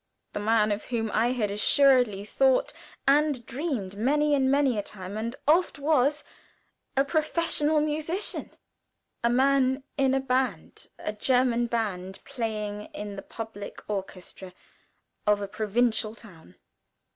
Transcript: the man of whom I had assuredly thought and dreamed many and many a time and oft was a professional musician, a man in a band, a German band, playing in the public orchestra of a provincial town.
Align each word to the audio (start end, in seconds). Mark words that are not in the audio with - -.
the 0.33 0.39
man 0.39 0.71
of 0.71 0.85
whom 0.85 1.11
I 1.13 1.27
had 1.33 1.51
assuredly 1.51 2.25
thought 2.25 2.73
and 3.07 3.45
dreamed 3.45 3.97
many 3.97 4.33
and 4.33 4.49
many 4.49 4.79
a 4.79 4.81
time 4.81 5.15
and 5.15 5.35
oft 5.47 5.77
was 5.77 6.23
a 6.97 7.05
professional 7.05 7.79
musician, 7.81 8.49
a 9.23 9.29
man 9.29 9.83
in 9.99 10.15
a 10.15 10.19
band, 10.19 10.87
a 10.97 11.13
German 11.13 11.67
band, 11.67 12.17
playing 12.23 12.85
in 12.95 13.15
the 13.15 13.21
public 13.21 13.83
orchestra 13.87 14.53
of 15.27 15.39
a 15.39 15.47
provincial 15.47 16.15
town. 16.15 16.55